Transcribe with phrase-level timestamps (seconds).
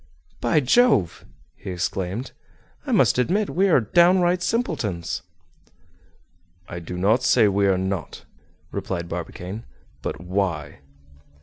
[0.39, 1.25] "By Jove!"
[1.55, 2.31] he exclaimed,
[2.87, 5.21] "I must admit we are down right simpletons!"
[6.67, 8.25] "I do not say we are not,"
[8.71, 9.63] replied Barbicane;
[10.01, 10.79] "but why?"